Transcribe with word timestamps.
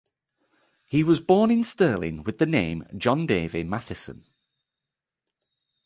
He 0.87 1.03
was 1.03 1.19
born 1.19 1.51
in 1.51 1.63
Stirling 1.63 2.23
with 2.23 2.39
the 2.39 2.47
name 2.47 2.87
John 2.97 3.27
Davie 3.27 3.63
Mathieson. 3.63 4.25